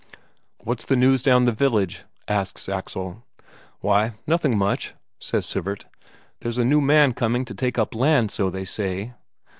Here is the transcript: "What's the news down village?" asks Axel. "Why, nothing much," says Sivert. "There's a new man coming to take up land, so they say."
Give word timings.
"What's 0.63 0.83
the 0.83 0.95
news 0.95 1.21
down 1.21 1.45
village?" 1.45 2.05
asks 2.27 2.67
Axel. 2.67 3.23
"Why, 3.81 4.13
nothing 4.25 4.57
much," 4.57 4.95
says 5.19 5.45
Sivert. 5.45 5.85
"There's 6.39 6.57
a 6.57 6.65
new 6.65 6.81
man 6.81 7.13
coming 7.13 7.45
to 7.45 7.53
take 7.53 7.77
up 7.77 7.93
land, 7.93 8.31
so 8.31 8.49
they 8.49 8.65
say." 8.65 9.13